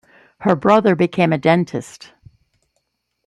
[0.39, 2.11] Her brother became a dentist.